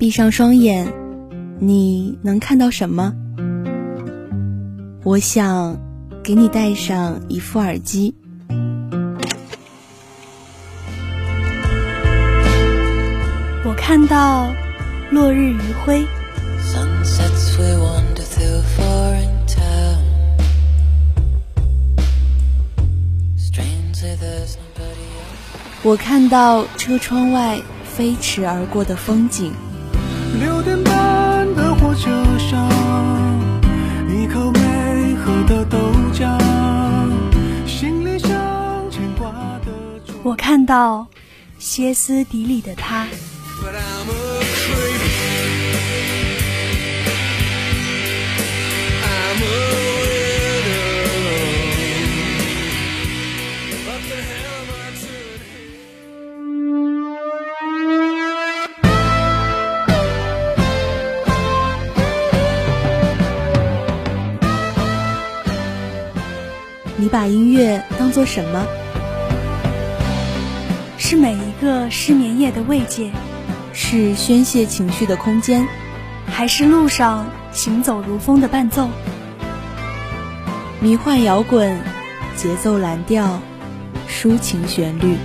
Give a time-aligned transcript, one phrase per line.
[0.00, 0.90] 闭上双眼，
[1.58, 3.12] 你能看到什么？
[5.04, 5.78] 我想
[6.24, 8.14] 给你戴上一副耳机。
[13.62, 14.50] 我看到
[15.10, 16.06] 落日余晖。
[25.82, 29.52] 我看到车窗外飞驰而过的风景。
[30.38, 32.68] 六点半的火车上，
[34.08, 35.78] 一口没喝的豆
[36.12, 36.38] 浆，
[37.66, 38.30] 行李箱
[38.90, 39.30] 牵挂
[39.64, 39.72] 的。
[40.22, 41.06] 我看到
[41.58, 43.06] 歇斯底里的他。
[43.06, 43.18] 你
[67.10, 68.64] 把音乐当做什么？
[70.96, 73.10] 是每一个失眠夜的慰藉，
[73.72, 75.66] 是宣泄情绪的空间，
[76.26, 78.88] 还是路上行走如风的伴奏？
[80.78, 81.76] 迷幻摇滚，
[82.36, 83.40] 节奏蓝调，
[84.08, 85.16] 抒情旋律。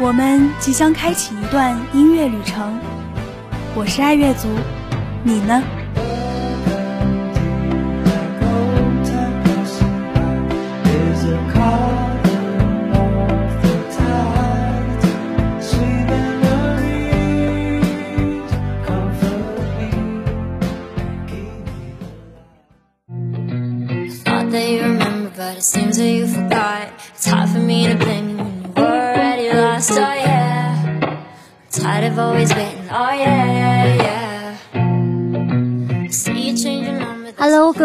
[0.00, 2.76] 我们即将开启一段音乐旅程。
[3.76, 4.48] 我是爱乐族，
[5.22, 5.62] 你呢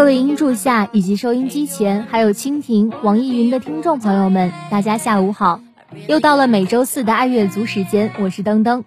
[0.09, 5.61] ？Hello，各位音柱下以及收音机前，还有蜻蜓、网易云的听众朋友们，大家下午好！
[6.07, 8.83] 又到了每周四的爱乐族时间，我是登登。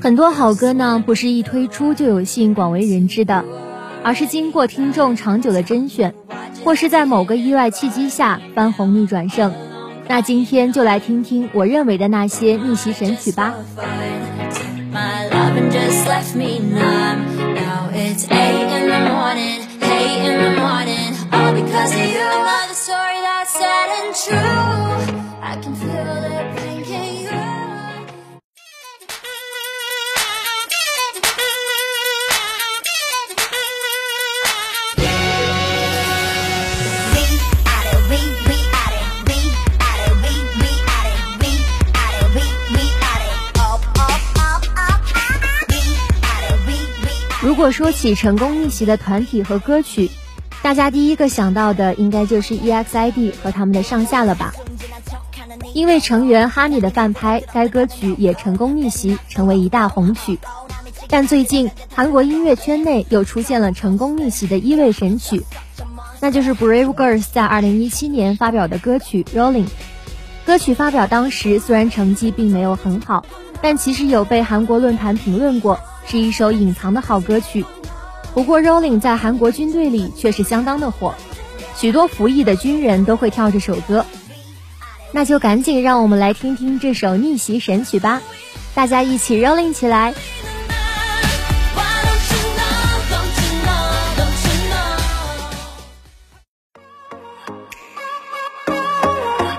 [0.00, 3.44] 很多好歌呢，不是一推出就有幸广为人知的，
[4.02, 6.14] 而是经过听众长久的甄选，
[6.64, 9.52] 或是在某个意外契机下翻红逆转胜。
[10.08, 13.52] 那今天就来听听我认为的那些逆袭神曲吧。
[47.42, 50.10] 如果说起成功逆袭的团体和歌曲，
[50.62, 54.54] 大家第一个想到的应该就是 EXID 和他们的上下了吧？
[55.74, 60.38] 因为成员哈尼的饭拍，该歌曲也成功逆袭，成为一大红曲。
[61.08, 65.42] 但最近韩国音乐圈内又出现了成功逆袭的一位神曲，
[66.20, 69.66] 那就是 Brave Girls 在2017年发表的歌曲 Rolling。
[70.46, 73.24] 歌曲发表当时虽然成绩并没有很好，
[73.60, 75.78] 但其实有被韩国论坛评论过。
[76.06, 77.64] 是一首隐藏的好歌曲，
[78.32, 81.14] 不过 Rolling 在韩国军队里却是相当的火，
[81.76, 84.06] 许多服役的军人都会跳这首歌，
[85.12, 88.22] 那就赶紧让我们来听听这首逆袭神曲吧，
[88.74, 90.14] 大家一起 Rolling 起来。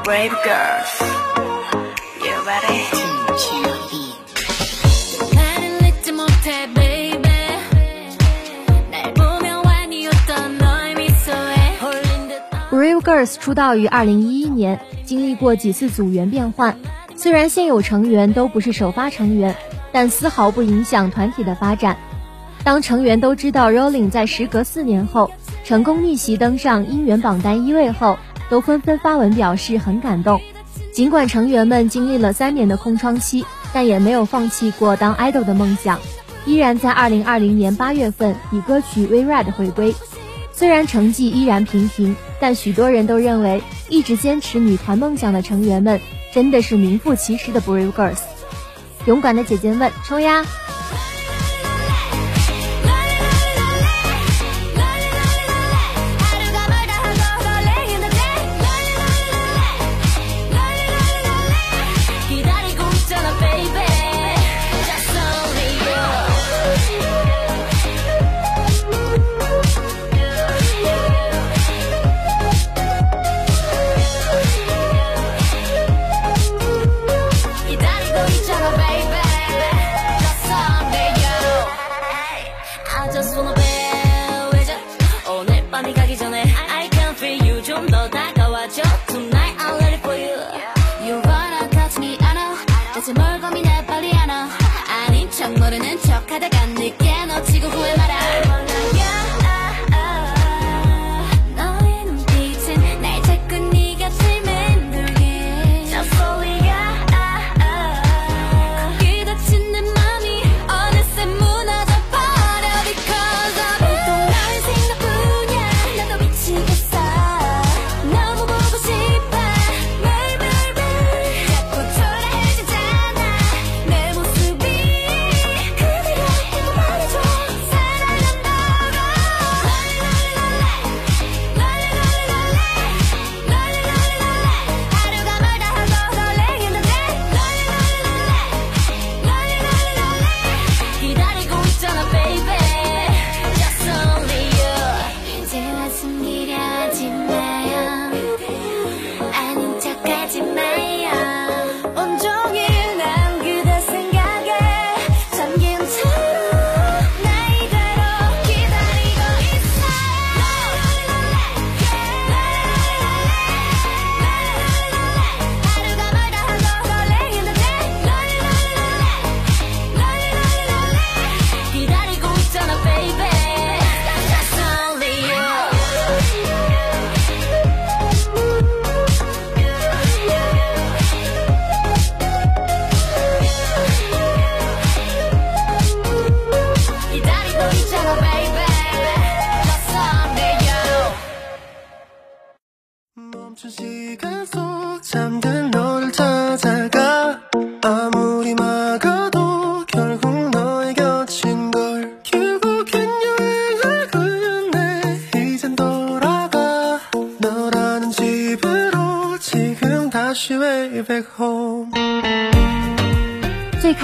[0.03, 1.10] Brave girls,
[13.03, 16.77] Girls 出道于二零一一年，经历过几次组员变换。
[17.15, 19.55] 虽然现有成员都不是首发成员，
[19.91, 21.97] 但丝毫不影响团体的发展。
[22.63, 25.31] 当成员都知道 Rolling 在时隔四年后
[25.63, 28.17] 成功逆袭登上音源榜单一位后，
[28.49, 30.39] 都纷纷发文表示很感动。
[30.93, 33.43] 尽管成员们经历了三年的空窗期，
[33.73, 35.99] 但也没有放弃过当 idol 的梦想，
[36.45, 39.95] 依然在二零二零年八月份以歌曲《We Red》回归。
[40.53, 45.99] 虽然成绩依然平平，但许多人都认为，一直坚持女团梦想的成员们，
[46.33, 48.19] 真的是名副其实的 Brave Girls，
[49.05, 50.45] 勇敢的姐姐们，冲呀！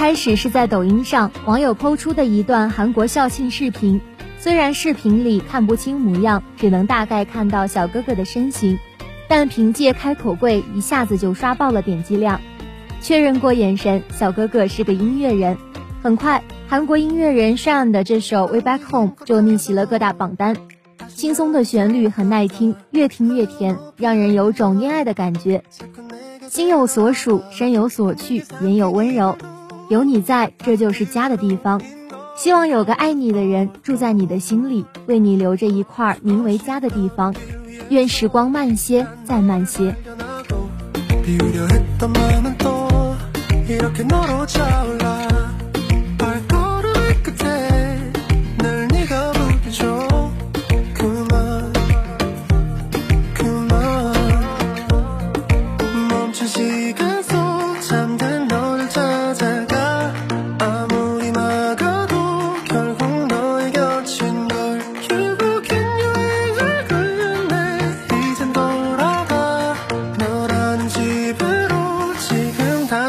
[0.08, 4.00] 开始是在抖音上网友抛出的一段韩国校庆视频。
[4.38, 8.78] 虽然视频里看不清模样，只能大概看到小哥哥的身形，
[9.28, 12.40] 但凭借开口跪一下子就刷爆了点击量。
[13.02, 15.58] 确认过眼神，小哥哥是个音乐人。
[16.02, 20.56] 很快，韩国音乐人 Shawn 的这首《Way Back Home》就逆袭了各大榜单。
[21.08, 25.62] 轻松的旋律很耐听，越听越甜，让人有种恋爱的感觉。
[26.48, 29.36] 心有所属，身有所去，人有温柔。
[29.88, 31.80] 有你在这就是家的地方。
[32.36, 37.34] 希望有个爱你的人住在你的心里为你留着一块名为家的地方。
[37.88, 39.94] 愿时光慢些再慢些。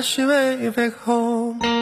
[0.01, 1.78] she may back home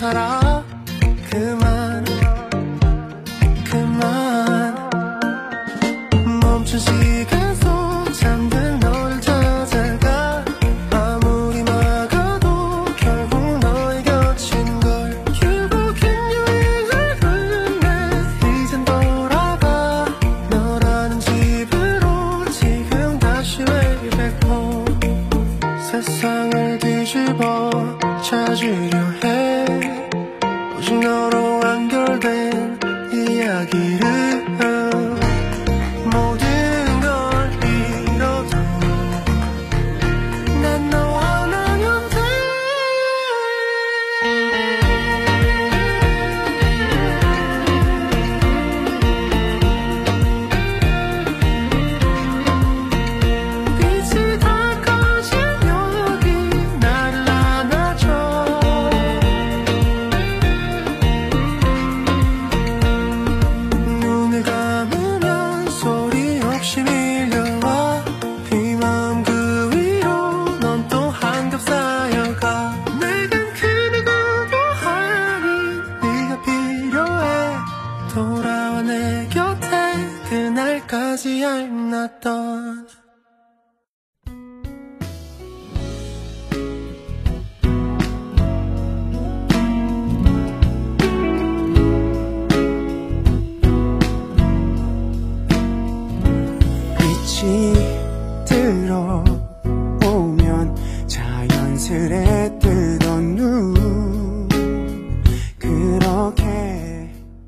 [0.00, 0.49] 사랑
[30.90, 31.00] No.
[31.00, 31.19] know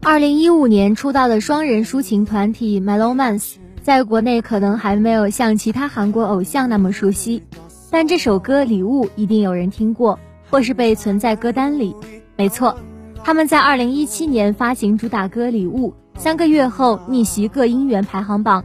[0.00, 7.42] 二零一五年出道的双人抒情团体 melomance 在国内可能还没有像其他韩国偶像那么熟悉
[7.90, 10.18] 但这首歌礼物一定有人听过
[10.48, 11.94] 或是被存在歌单里。
[12.36, 12.78] 没错
[13.22, 18.64] 他们在二零一七年发行主打歌礼物三个月后逆袭各音源排行榜。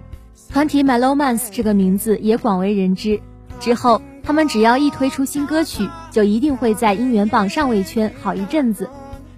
[0.58, 3.22] 团体 Melomance 这个名字也广为人知。
[3.60, 8.90] 之后，他们只要一推出新歌曲，就一定会在音源榜上位圈好一阵子。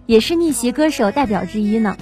[0.06, 1.98] 也是逆袭歌手代表之一呢。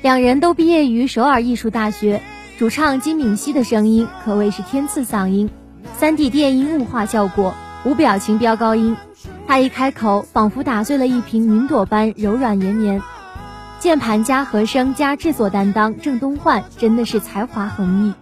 [0.00, 2.22] 两人都毕业于首尔艺术大学，
[2.56, 5.50] 主唱金敏熙的声音可谓是天赐嗓音
[5.98, 7.52] ，3D 电音雾化效果，
[7.84, 8.96] 无表情飙高音。
[9.48, 13.02] 他一开口，仿佛打碎了一瓶云朵般柔软绵绵。
[13.80, 18.12] 键盘加和声加制作担当郑东焕真的是才华横溢。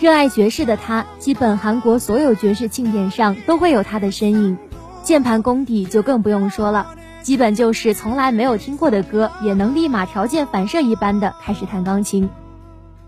[0.00, 4.56] 热爱爵士的他，基本韩国所有爵士庆典上都会有他的身影。
[5.02, 6.86] 键盘功底就更不用说了。
[7.20, 12.30] 基本就是从来没有听过的歌，也能立马条件反射一般的开始弹钢琴。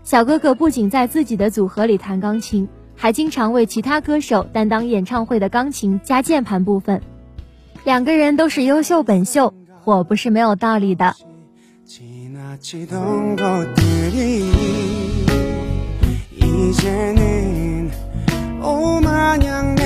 [0.03, 7.01] 小哥哥不仅在自己的组合里弹钢琴，还经常为其他歌手担当演唱会的钢琴加键盘部分。
[7.83, 11.15] 两个人都是优秀本秀，火不是没有道理的。
[11.87, 14.51] 지나치던 것들이
[16.35, 17.89] 이제는
[18.61, 19.76] 오마냥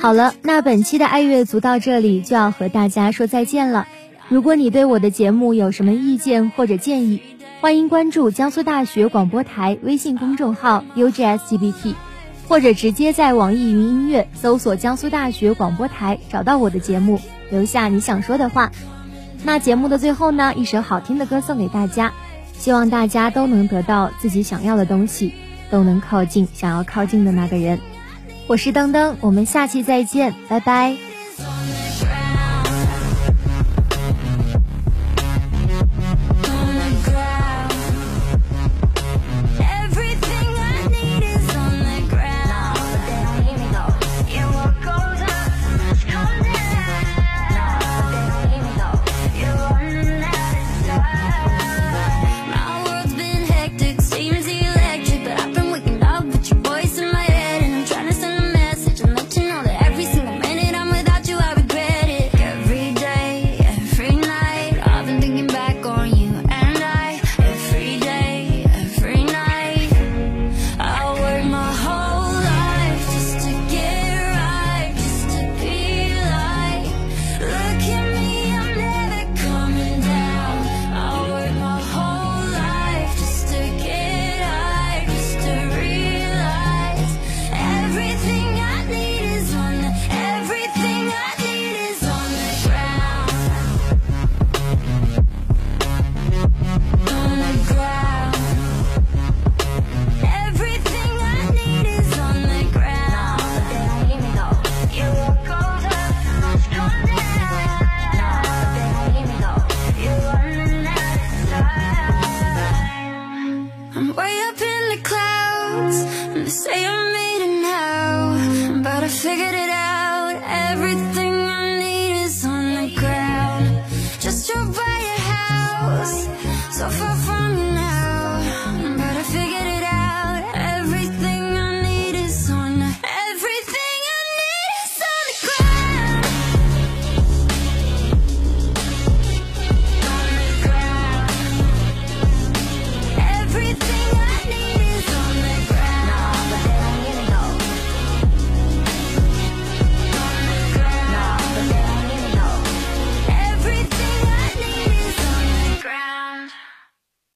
[0.00, 3.86] 好了，那本期的爱乐族到这里就要和大家说再见了。
[4.28, 7.20] 如果你对我的节目有什么意见或者建议，
[7.60, 11.94] 欢迎关注江苏大学广播台微信公众号 UGSGBT，
[12.48, 18.70] 或者直接在网易云音乐搜索江苏大学广播台找到我的节目，留下你想说的话。
[19.44, 22.12] 那节目的最后呢，一首好听的歌送给大家，
[22.58, 25.32] 希望大家都能得到自己想要的东西，
[25.70, 27.78] 都能靠近想要靠近的那个人。
[28.46, 31.07] 我是噔噔，我们下期再见，拜拜。